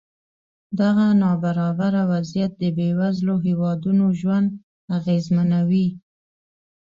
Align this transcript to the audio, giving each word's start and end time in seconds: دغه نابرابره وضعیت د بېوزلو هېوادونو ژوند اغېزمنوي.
دغه 0.79 1.05
نابرابره 1.23 2.01
وضعیت 2.11 2.51
د 2.61 2.63
بېوزلو 2.77 3.35
هېوادونو 3.47 4.05
ژوند 4.19 4.49
اغېزمنوي. 4.97 5.87